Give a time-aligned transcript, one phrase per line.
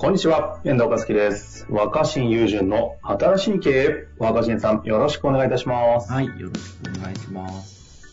[0.00, 1.66] こんにちは、遠藤和樹です。
[1.68, 6.10] 若新友人の新しい経営、若新さん、よろしくお願いいたします。
[6.10, 8.08] はい、よろしくお願いします。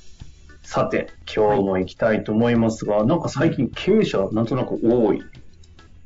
[0.64, 5.24] さて、今日も行きたいと思いますが、なんか最近経営者なんとなく多い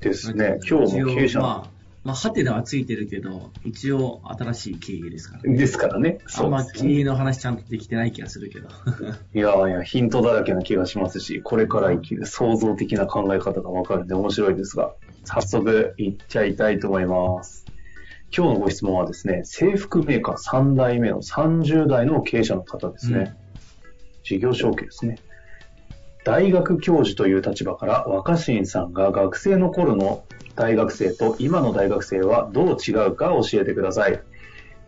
[0.02, 0.60] ですね。
[0.70, 1.71] 今日も経営者まあ、
[2.04, 5.58] まあ、ハテナはついてるけど、一応新しい経営ですからね。
[5.58, 6.18] ですからね。
[6.36, 6.94] あんまそうですね。
[6.94, 8.70] 経営の話ちゃんとできてない気がするけど。
[9.36, 17.66] いやいや、ヒントだらけな気がしますし、これから生きる創造的な考え方がわかるんで面白いですが、早速行っちゃいたいと思います。
[18.36, 23.36] 今日のご質問はですね、制服メーカー3代目の30代の経営者の方ですね。
[24.24, 25.18] 事業承継ですね。
[26.24, 30.24] 大学教授という立場から若新さんが学生の頃の
[30.56, 34.22] 大学生と今の大学生はどう違うか教えてください。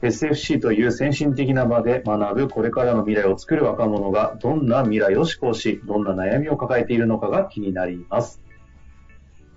[0.04, 8.42] SFC という先進的な場で学ぶこれからの未来を作る若者がどんな未来を思考し、どんな悩みを抱えているのかが気になります。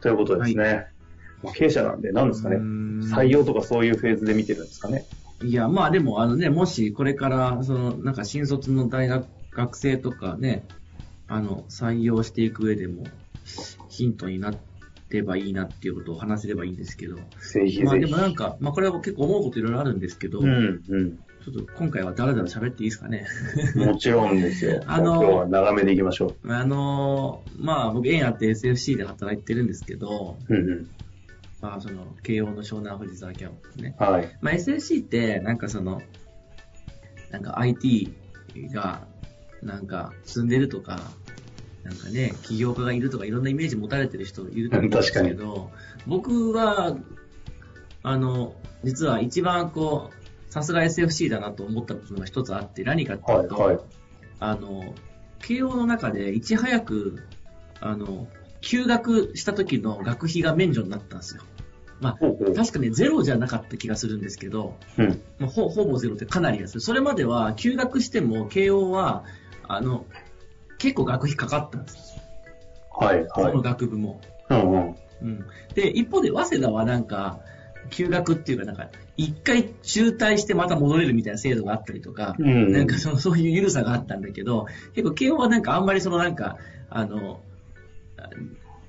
[0.01, 0.87] ということですね。
[1.43, 5.05] まあ経営者なんで何ですかね採用とかそういうフェーズで見てるんですかね。
[5.43, 10.65] いや、まあでも、あのね、もしこれから、その、なんか新卒の大学、学生とかね、
[11.29, 13.05] あの、採用していく上でも、
[13.89, 14.53] ヒントにな
[15.11, 17.23] ればいいなっていうことを話せればいいんですけど、ぜ
[17.67, 17.83] ひぜひ。
[17.85, 21.19] まあでもなんか、まあこれは結構思うこといろいろあるんですけど、うん、うん。
[21.45, 23.25] ちょっと今回はだらだら喋っていいですかね。
[23.77, 24.83] もちろんですよ。
[24.89, 30.55] あのー今日は長めでいきましょあのーまあ僕、縁あって SFC で働いてるんですけど、う。
[30.55, 30.91] うんうん。
[31.61, 33.95] まあその、慶応の湘南藤沢キャンパスね。
[33.99, 34.39] はい。
[34.41, 36.03] まあ SFC って、なんかその、
[37.31, 38.13] なんか IT
[38.75, 39.07] が、
[39.67, 41.01] なんか進んでるとか、
[41.83, 45.71] なんかね、起業家がいるとかいろんなイメージ持たれてる人いると思うんですけど、
[46.07, 46.97] 僕は、
[48.03, 53.85] あの、実は一番こう、さすが SFC だなと思ったことが一つあって、何かっていうと、はいはい
[54.39, 54.95] あの、
[55.41, 57.23] 慶応の中でいち早く、
[57.81, 58.29] あの、
[58.61, 61.43] 休学した時の学費が免除になったんですよ。
[62.01, 62.55] まあ、ほうほう。
[62.55, 65.23] 確かね、ゼロじゃなかった気がするんですけど、うん。
[65.39, 66.81] まあ、ほほぼゼロってかなりです。
[66.81, 69.25] それまでは休学しても慶応は、
[69.67, 70.07] あの、
[70.79, 72.21] 結構学費かかったんです。
[72.91, 73.63] はいはいその。
[73.63, 74.21] 学部も。
[74.51, 74.97] うんうん。
[75.23, 75.47] うん。
[75.75, 77.41] で、一方で早稲田はなんか、
[77.91, 86.59] 休学っていうかなんか、一回中退してまた戻れるみたいな制度があったりとか、うんなんかその、そういう緩さがあったんだけど、結構慶応はなんかあんまりそのなんか、
[86.91, 87.41] あの、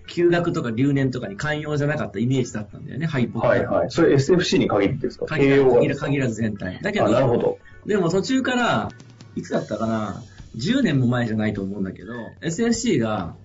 [0.08, 3.92] 休学とか留年とかに寛容じゃなかったイメージだったんだよね、はい、僕はいはい。
[3.92, 5.26] それ SFC に限ってですか？
[5.26, 6.80] 限ら限ら限らず全体。
[6.82, 7.60] だけあ、なるほど、ど。
[7.86, 8.90] でも途中から、
[9.36, 10.24] いつだったかな、
[10.56, 13.36] 10年も前じゃないと思うんだけど、SFC が、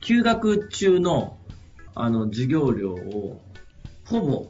[0.00, 1.38] 休学中の、
[1.94, 3.40] あの、授業料を、
[4.04, 4.46] ほぼ、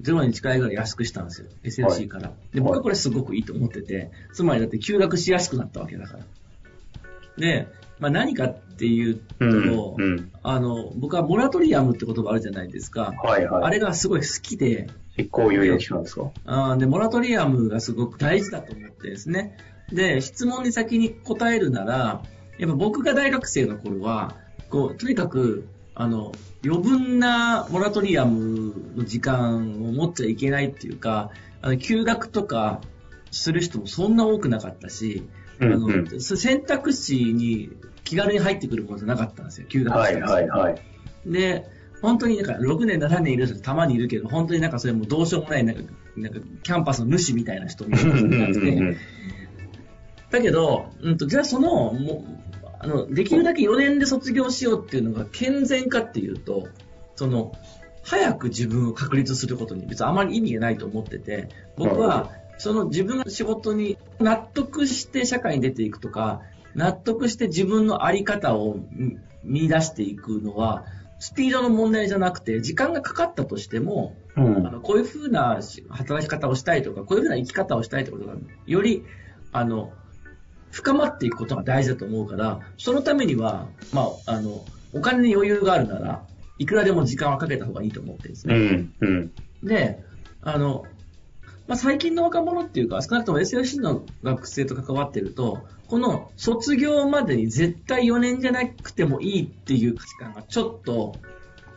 [0.00, 1.48] ゼロに近いぐらい安くしたんですよ。
[1.64, 2.32] SFC から。
[2.52, 6.24] で、僕はこれすごくいいと思ってて、つまりだって休学しやすくなったわけだから。
[7.38, 7.68] で、
[7.98, 13.14] まあ何かっていうと、うんうんあの、僕はモラトリアムって言葉あるじゃないですか。
[13.22, 13.64] はいはい。
[13.64, 16.30] あれがすごい好きで、執行猶予期間ですか？
[16.44, 19.56] あーで、モラトリアムがすごく大事だと思ってですね。
[19.90, 22.22] で、質問に先に答えるなら、
[22.58, 24.36] やっぱ僕が大学生の頃は、
[24.68, 26.32] こう、とにかく、あの、
[26.64, 31.30] 余分なモラトリアムの時間を持っちゃいけないっていうか、
[31.62, 32.80] あの、休学とか
[33.30, 35.22] する人もそんな多くなかったし、
[35.60, 36.20] うんあの、うん。
[36.20, 37.70] そ選択肢に
[38.04, 40.20] 気軽に入ってくるものじゃなかったんですよ、休学はいして。
[40.20, 40.82] もはいはい。
[41.26, 41.66] で、
[42.02, 45.82] 本当になんか6年、7年いる人たまにいるけど、本当になんかそれもうどうしようもない、なんか、
[46.16, 48.96] なんかキャンパスの主みたいな人みたいな人がいて、
[50.30, 52.24] だけど、うんと、じゃあその、も
[52.62, 56.68] う、あの、できるだけ4年で卒業しようっていうのが健全かっていうと、
[57.16, 57.52] その、
[58.02, 66.40] 早く自分を確立することに別にあまり意味がないと思ってて、僕は、その自分の仕事に納得して社会に出ていくとか、
[66.74, 70.84] 納得して自分のあり方を見見出していくのは、
[71.18, 78.34] スピードの問題じゃなくて、時間がかかったとしても、うんあのこういうふうな働き方をしたいとか、こういうふうな生き方をしたいってことが、
[78.66, 79.04] より、
[79.52, 79.92] あの、
[80.70, 86.26] 深まっていくことが大事だと思うから、そのためには、まあ、あの、お金に余裕があるなら、
[86.58, 88.56] いくらでも時間はかけた方がいいと思ってるんですうね。
[88.58, 89.32] んうん。
[89.62, 90.00] で、
[90.42, 90.84] あの、
[91.68, 101.16] まあ、最近の若者っていうか、少なくとも SLC の学生と関わってると、この卒業までに絶対4年じゃなくてもいいっていう価値観がちょっと、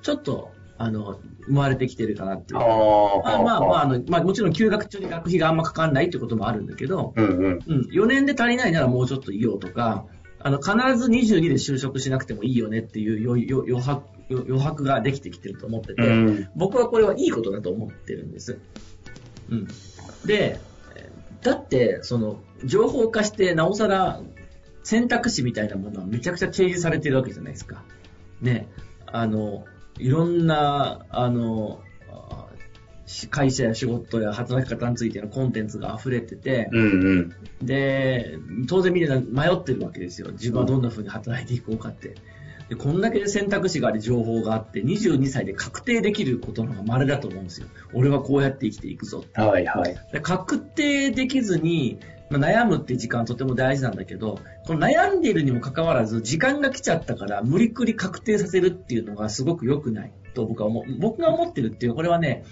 [0.01, 2.59] ちょっとあの、生まれてきてるかなっていう。
[2.59, 3.37] ああ。
[3.37, 7.59] まあまあまあ、あの、まあもちろん休学中に学費があんまかかんないってこともあるんだけど、うんうん。
[7.67, 10.05] うん、4年で足りないならもうちょっといようとか、
[10.39, 16.49] あの、必ず22で就職しなくてもいいよねっていう余余余白余余白ができてきてると思ってて、うん。
[16.55, 18.59] 僕はこれはいいことだと思ってるんです。
[19.49, 19.67] うん。
[20.25, 20.59] で、
[21.41, 24.21] だって、その、情報化して、なおさら、
[24.83, 27.83] 選択肢みたいなものはめちゃくちゃ提示されてるわけじゃないですか。
[28.41, 28.67] ね、
[29.05, 29.65] あの、
[29.97, 31.81] いろんな、あの、
[33.31, 37.15] 会社や仕事や働き方についてのコンテンツが溢れてて、うんう
[37.63, 37.65] ん。
[37.65, 38.37] で、
[38.67, 40.31] 当然みんな迷ってるわけですよ。
[40.31, 42.15] 自分はどんな風に働いていこうかって。
[42.69, 47.67] で、こんだけ選択肢があり、情報があって、22歳で確定できることの方が稀だと思うんですよ。
[47.93, 49.25] 俺はこうやって生きていくぞ。
[49.33, 49.97] はいはい。
[50.13, 51.99] で確定できずに、
[52.29, 60.83] まあ、悩むっていう時間はとても大事なんだけど、この悩んでいるにもかかわらず、時間が来ちゃったから、無理くり確定させるっていうのがすごく良くないと僕は思う。
[60.99, 62.43] 僕が思ってるっていう、これはね、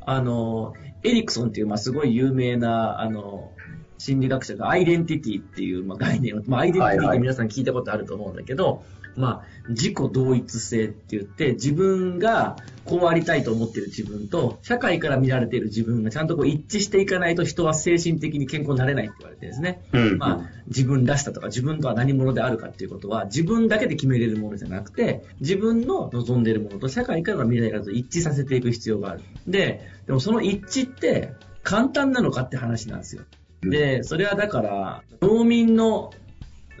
[0.00, 3.50] あの、エリクソンっていう、まあ、すごい有名な、あの、
[3.98, 8.84] 心理学者がアイデンティティっていう、まあ、概念を、まあ、アイデンティティって皆さん聞いたことあると思うんだけど、
[9.16, 19.82] まあ、自己同一性って言って、自分がこうありたいと思っている自分と、社会から見られている自分がちゃんとこう一致していかないと人は精神的に健康になれないって言われてですね。
[19.92, 20.18] うん。
[20.18, 29.22] まあ、自分らしさとか自分とは何者であるかっていうことは自分だけで決めれるものじゃなくて自分の望んでいるものと社会からの未来からと一致させていく必要がある。
[29.46, 31.32] で、でもその一致って
[31.62, 33.22] 簡単なのかって話なんですよ。
[33.62, 36.12] で、それはだから農民の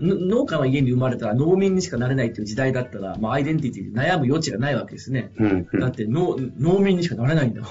[0.00, 5.32] の農家の家に生まれたら農民にしかなれないっていう時代だったら、まあ、アイデンティティで悩む余地がないわけですね。
[5.36, 5.80] うんうん。
[5.80, 7.70] だって農農民にしかなれないんだもん。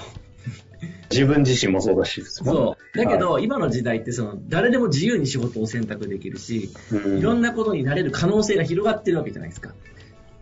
[1.10, 2.98] 自分自身もそうだしそう。
[2.98, 9.72] だけど、今の時代ってその、誰でも自由に仕事を選択できるし、うんいろんなことになれる可能性が広がってるわけじゃないですか。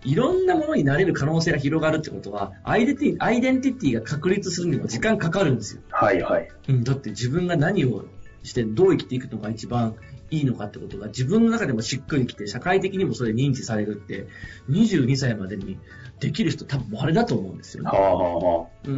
[0.05, 5.83] いろんなものになれる可能性が広がるってことは、アイデンティアイデンティティが確立するにも時間かかるんですよ。
[5.91, 6.49] はいはい。
[6.69, 8.05] うん、だって自分が何を
[8.45, 9.97] してどう生きていくのが一番
[10.31, 14.27] いいのかってことが自分の中でもしっくりきて、社会的にもそれ認知されるって、
[14.71, 15.79] 22歳までに
[16.21, 17.91] できる人多分あれだと思うんですよね。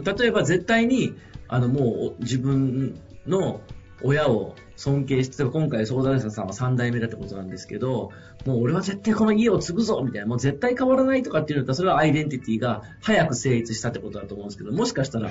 [0.04, 1.14] 例えば絶対に、
[1.48, 3.60] あの、もう自分の
[4.02, 8.10] 親を尊敬して、今回相談者さんは3代目だってことなんですけど、
[8.44, 15.31] もう俺は絶対この家を継ぐぞみたいな、もう絶対変わらないとかっていうのだったら、それはアイデンティティが早く成立したってことだと思うんですけど、もしかしたら、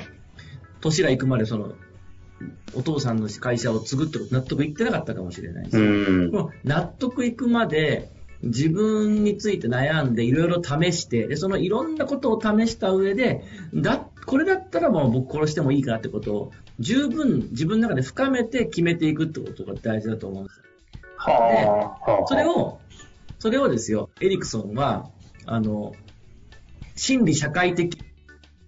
[0.81, 1.73] 年が行くまでその、
[2.73, 5.77] お父さんの会社を継ぐってこと納得いってなかったかもしれないし、
[6.63, 8.11] 納得いくまで
[8.43, 13.43] 自分について悩んでいろいろ試してでそのいろんなことを試した上で
[13.73, 20.63] だこれだったらもう僕殺してもいいかなってことを十分自分の中で深めて決めていくってことが大事だと思うんですよ
[21.17, 21.31] は
[22.05, 22.11] あ。
[22.11, 22.27] はあ。
[22.27, 22.79] それを
[23.39, 25.09] それをですよエリクソンは
[25.45, 25.93] あの
[26.95, 27.97] 心理社会的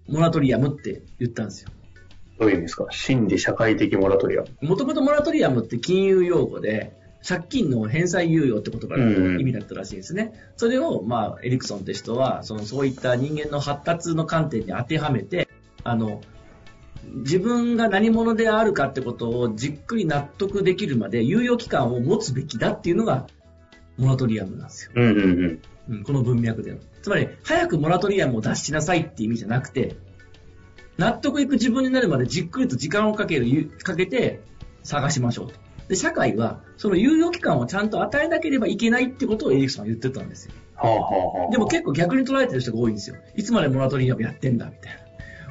[0.08, 1.72] モラトリアムって言ったんですよ
[2.40, 2.88] どういう意味ですか？
[2.92, 4.48] 心理社会的モラトリアム。
[4.62, 6.96] もともとモラトリアムって金融用語で、
[7.28, 10.34] 借金の返済猶予って言葉の意味だったらしいですね。
[10.56, 15.50] それを、まあ、エリクソンって人は、その、そういった人間の発達の観点に当てはめて、
[15.84, 16.22] あの、
[17.16, 23.28] 自分が何者であるかってことをじっくり納得できるまで猶予期間を持つべきだっていうのが、
[23.98, 24.92] モラトリアムなんですよ。
[24.96, 25.62] うんうんうん。
[25.90, 26.78] うん、この文脈での。
[27.02, 29.96] つまり、早くモラトリアムを出しなさいっていう意味じゃなくて、
[30.98, 34.42] 納得いく自分になるまでじっくりと時間をかける、かけて
[34.84, 35.54] 探しましょうと。
[35.88, 40.54] で、社会は、その猶予期間をちゃんと与えなければいけないってことをエリクソンは言ってたんですよ。
[40.76, 41.52] はあはあはあ。
[41.52, 43.16] でも結構逆に捉えてる人が多いんですよ。
[43.36, 45.00] いつまでモラトリアムやってんだ、みたいな。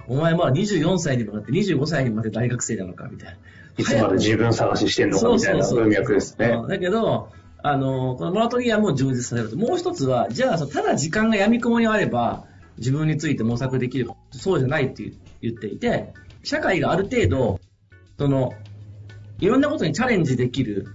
[0.09, 3.37] お前まあ24歳にもなって25歳にまで大学生なのか、みたいな。
[3.79, 6.49] いつまで自分探ししてんのかみたいな文脈ですね。
[6.49, 7.31] うんだけど、
[7.63, 12.45] あの、このモラトリアムを充実させると、もう一つは、じゃあ、ただ時間が闇雲にあれば、
[12.79, 15.03] 自分について模索できるか、そうじゃないって
[15.49, 16.13] 言っていて、
[16.43, 17.61] 社会がある程度、
[18.19, 18.53] その、
[19.39, 20.89] いろんなことにチャレンジできる、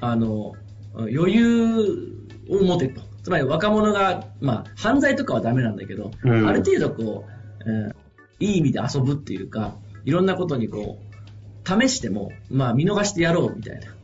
[0.00, 0.54] あの、
[0.94, 2.16] 余裕
[2.48, 3.02] を持てと。
[3.22, 7.24] つまり若者が、まあ、犯罪とかはダメなんだけど、うんある程度こ
[7.64, 8.06] う、えー
[8.38, 13.94] いい意味で遊ぶっていうか、いろんなことにこう、試しても、まあ見逃してやろうみたいな。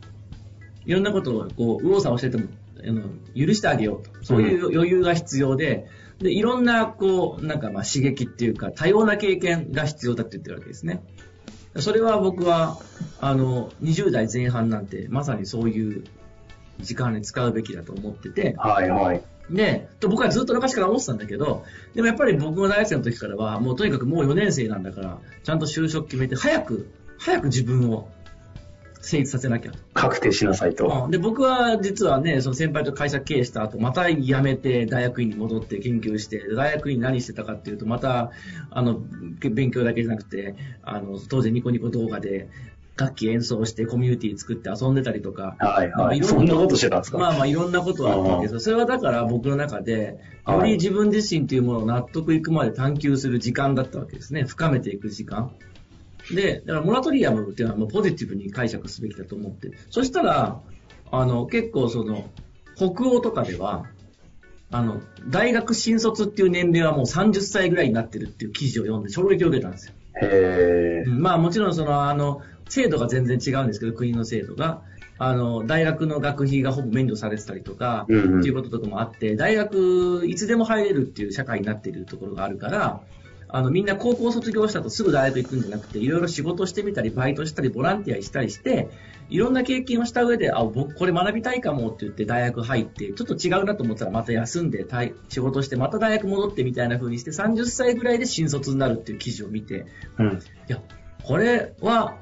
[0.85, 2.49] いろんなことをこう、右往左往してても、
[2.85, 3.03] あの
[3.37, 4.25] 許してあげようと。
[4.25, 5.87] そういう余裕が必要で、
[6.23, 11.05] で、いろんな、こう、なんかまあ刺激っていうか、多様な経験が必要だって言ってるわけですね。
[11.77, 12.79] それは僕は、
[13.21, 16.05] あの、20代前半なんて、まさにそういう
[16.81, 19.23] 時間に使うべきだと思ってて、はいはい。
[19.51, 21.65] で、と僕はずっと昔から思ってたんだけど、
[21.95, 28.09] でもやっぱり僕が大学生の時からは、もうとにかくもう4年生なんだから、ちゃんと就職決めて、早く、早く自分を
[29.03, 29.79] 成立させなきゃと。
[29.93, 31.03] 確定しなさいと。
[31.07, 38.31] うんで、僕は実はね、その先輩と会社経営した後、また辞めて大学院に戻って研究して、大学院何してたかっていうと、また、
[38.71, 39.03] あの、
[39.41, 42.49] 勉強だけじゃなくて、あの、当然ニコニコ動画で、
[42.95, 45.97] 楽器演奏してコミュニティ作って遊んでたりとか、はいはい。
[45.97, 47.17] まあろそんなことしてたんですか？
[47.17, 48.61] まあまあいろんなことはあったわけですよ。
[48.61, 54.45] それはだから僕の中で、より自分自身というものを納得いくまで探求する時間だったわけですね。
[54.45, 55.53] 深めていく時間。
[56.31, 59.73] で、だからモラトリアムっていうのはもうポジティブに解釈すべきだと思って。
[59.91, 60.61] そしたら、
[61.11, 62.31] あの、結構その、
[62.77, 63.87] 北欧とかでは、
[64.71, 69.95] あの、大学新卒っていう年齢はもう30歳ぐらいになってるっていう記事を読んで衝撃を受けたんですよ。
[70.23, 74.83] へまあもちろんその、あの、制度が全然違うんですけど、国の制度が。
[75.19, 83.03] あの、大学の学費がほぼ免除されてたりとか、うんうんっていうこととかもあって、大学いつでも入れるっていう社会になっているところがあるから、
[83.53, 88.89] あの、みんな高校卒業した後すぐ大学行くんじゃなくて、いろいろ仕事してみたり、バイトしたり、ボランティアしたりして、
[89.29, 99.85] いろんな経験をした上で、あ、僕これ学びたいかもって言って大学入って、ちょっと違うなと思ったらまた休んで、退仕事して、また大学戻ってみたいな風にして、30歳ぐらいで新卒になるっていう記事を見て、
[100.19, 100.27] うん。
[100.29, 100.81] いや、
[101.23, 102.17] これは、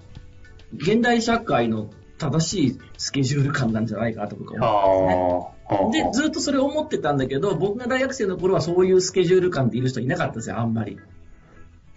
[0.77, 5.85] 現代社会の正しいスケジュール感なんじゃないかなと僕はあ思あ。
[5.85, 6.05] うんですね。
[6.05, 10.99] で、ずっとそれを思ってたんだけど、僕が大学生の頃はそういうスケジュール感でいる人いなかったんですよ、あんまり。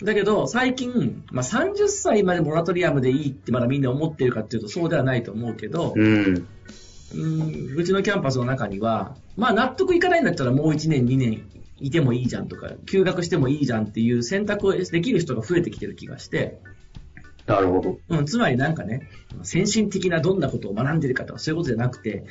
[0.03, 6.47] だけど、最近、まあ、30歳までモラトリアムでいいってまだみんな思ってるかっていうとそうではないと思うけど、うん。
[7.15, 11.43] うん、うちのキャンパスの中には、まあ納得いかないんだったらもう1年2年
[11.79, 16.59] いてもいいじゃんとか、休学してもいいじゃんっていう選択をできる人が増えてきてる気がして、
[17.45, 17.97] なるほど。
[18.09, 19.09] うん、つまりなんかね、
[19.43, 22.25] 先進的などんなことを学んでるかとかそういうことじゃなくて、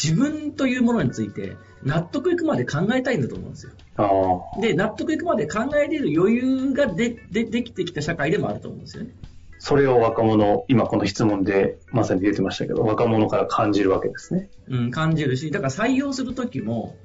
[0.00, 3.72] 自分というものについて納得いくまで考えたいんだと思うんですよ。
[3.96, 4.08] あ
[4.56, 4.60] あ。
[4.60, 9.10] で、納得いくまで考えれる余裕がででできてきた社会でもあると思うんですよね。
[9.58, 14.50] それを若者、今この質問でまさに出てましたけど、若者から感じるわけですね。
[14.68, 16.96] うん、感じるし、だから採用するときも、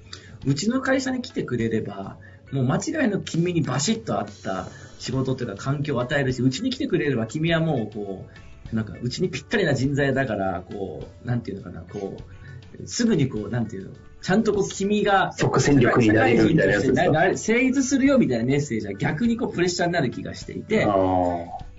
[0.46, 2.17] うちの会社に来てくれれば、
[2.51, 4.67] もう間違いの君にバシッと合った
[5.00, 8.25] 仕事というか環境を与えるし、うちに来てくれれば君はもうこ
[8.72, 12.37] う、なんかうちにぴったりな人材だから、こう、なんていうのかな、こう、
[12.86, 13.91] すぐにこう、なんていうの、
[14.22, 20.88] ちゃんとこう君が、即戦力になれるみたいなやつ成立するよみたいなメッセージは逆にこうプレッシャーになる気がしていて。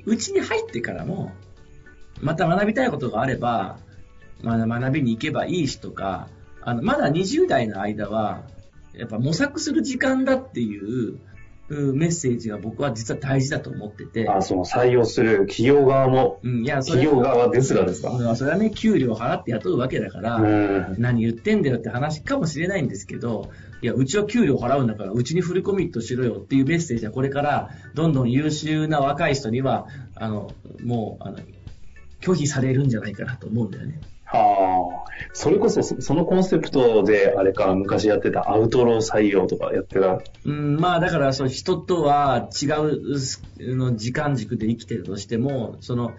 [0.05, 1.33] うちに入ってからも、
[2.21, 3.79] また学びたいことがあれば、
[4.43, 6.29] まだ学びに行けばいいしとか、
[6.63, 8.43] あの、まだ20代の間は、
[8.95, 11.21] やっぱ模索する時間だっていううん
[11.69, 14.29] メッセージが僕は実は大事だと思ってて。
[14.29, 18.11] あその採用する企業側も、うん、いや、それ企業側ですらですか？
[18.11, 20.95] うんそれはね、給料払って雇うわけだから、うん。
[20.99, 23.51] 何言ってんだよって話かもしれないんですけど、
[23.83, 30.51] いや、うちは給料払うんだから、うちにフルコミットしろよっていうメッセージはこれから、どんどん優秀な若い人には、あの、
[30.83, 31.39] もう、あの、
[32.21, 34.01] 拒否されるんじゃないかなと思うんだよね。
[34.25, 34.98] はあ。
[35.33, 40.21] それこそ、そそのコンセプトで、あれか、昔やってたアウトロー採用とかやってた？
[40.45, 42.67] うん、まあだから、そう人とは違
[43.13, 46.13] うすの時間軸で生きてるとしても、その、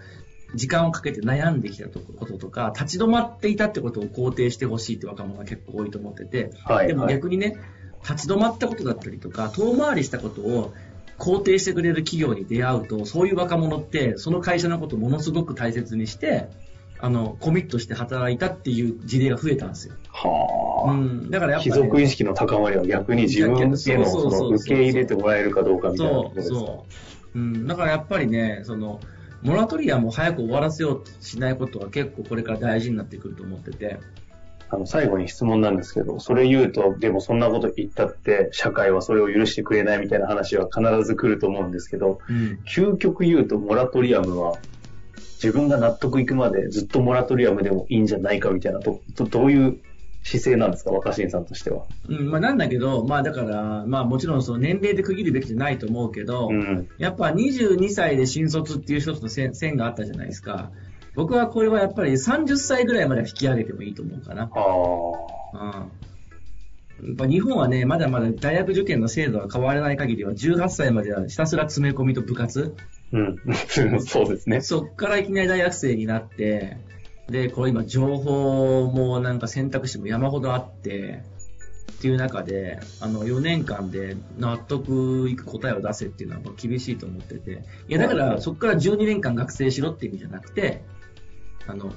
[0.54, 6.88] 時間をかけて悩んできたこととか、立ち止まっていたってことを肯定してほしいって若者が結構多いと思ってて、はい。
[6.88, 7.56] でもはい逆にね、
[8.02, 10.72] 立ち止まったことだったりとか、遠回りしたことを
[11.18, 16.48] 肯定してくれる企業に出会うと、そういう若者って、その会社のことをものすごく大切にして、
[17.02, 19.94] あの、コミットして働いたっていう事例が増えたんですよ。
[20.08, 20.92] はあ。
[20.92, 21.30] うん。
[21.30, 26.56] だからやっぱ貴り、族意識の高まりは逆に自分へのそそうそうそうそうの受け入れてもらえるかどうかみたいなとこそう、ろですか？
[26.56, 26.86] そ
[27.34, 27.38] う。
[27.38, 27.66] うん。
[27.66, 29.00] だからやっぱりね、その、
[29.42, 33.98] モラトリアムを早く終わらせようとしないことは結構これから大事になってくると思ってて。
[34.68, 42.60] あの、最後に質問なんですけど、それ言うと、でもそんなこと言ったって、社会はそれを許してくれないみたいな話は必ず来ると思うんですけど、うん。
[42.68, 44.58] 究極言うとモラトリアムは、
[45.42, 49.80] 自分が納得いくまでずっとモラトリアムでもいいんじゃないかみたいな、どどどういう
[50.22, 51.86] 姿勢なんですか、若新さんとしては。
[52.08, 56.88] うん、まあなんだけど、まあだから、まあもちろんその年齢で区切るべきじゃないと思うけど、うん。
[56.98, 60.70] やっぱ22歳で新卒っていう一つの線線があったじゃないですか。
[61.14, 64.42] 僕はこれはやっぱり30歳ぐらいまでは引き上げてもいいと思うかな。
[64.42, 65.78] ああ。
[65.78, 65.90] うん。
[67.02, 72.74] 日本はね、まだまだ大学受験の制度が変わらない限りは、18歳まではひたすら詰め込みと部活。
[73.12, 73.36] うん。
[74.00, 74.60] そうですね。
[74.60, 76.76] そっからいきなり大学生になって、
[77.28, 81.22] で、これ今情報もなんか選択肢も山ほどあって、
[81.92, 87.62] っていう中で、あの、4年間で納得いく答えを出せっていうのは厳しいと思ってて。
[87.88, 90.82] いや、だからそこから12年間学生しろって意味じゃなくて、
[91.66, 91.92] あの、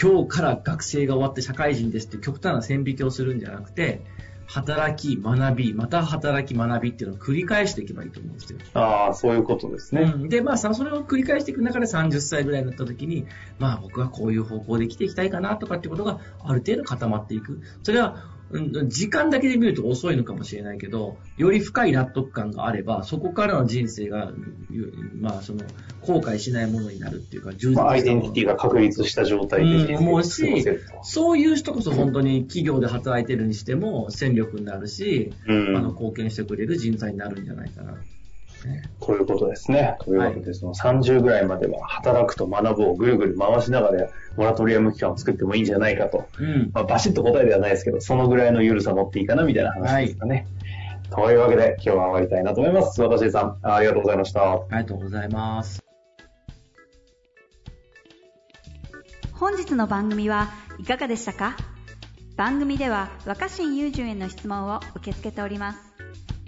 [0.00, 4.04] 今日から学生が終わって社会人ですって極端な線引きをするんじゃなくて、
[4.48, 8.58] 働き、学び、また働き、学びっていうのを繰り返していけばいいと思うんですよ。
[8.72, 10.12] ああ、そういうことですね。
[10.14, 13.26] うん、で、まあさ、それを繰り返していく中で30歳ぐらいになった時に、
[13.58, 17.60] まあ僕はこういう方向で生きていきたいかなとかってことがある程度固まっていく。
[17.82, 18.37] それは、うん
[18.86, 25.64] 時間だけで見ると遅いのかもしれないけど、より深い納得感があれば、そこからの人生が、うんまあその、
[26.00, 30.64] 後悔しないものになるっていうか、充実まあ、アイデンティティが確立した状態でうん思うし。
[31.02, 37.98] そういう人こそ本当に企業で働いてるにしても戦力になるし、うんあの貢献してくれる人材になるんじゃないかな。
[38.66, 39.96] ねということですね。
[40.00, 46.28] というわけで、その30ぐらいまでは働くと学ぶをぐるぐる回しながら、モラトリアム期間を作ってもいいんじゃないかと。
[46.38, 46.70] うん。
[46.72, 50.46] まあ、バシッと答えではないですけど、そのぐらいの緩さ持っていいかなみたいな話ですかね。
[51.10, 53.00] というわけで、今日は終わりたいなと思います。
[53.00, 54.52] 私さん、ありがとうございました。
[54.52, 55.82] ありがとうございます。
[59.32, 60.50] 本日の番組は
[60.80, 61.56] いかがでしたか？
[62.36, 65.78] 番組では若新雄純への質問を受け付けております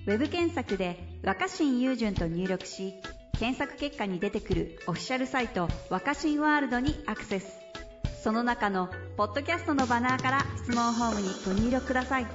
[0.06, 2.94] ウェブ検索で「若新雄純」と入力し
[3.38, 7.60] 検索結果に出てくるオフィシャルサイト「若新ワールド」にアクセス。
[8.22, 12.26] その中のポッドキャストのバナーから質問ホームにご入力ください。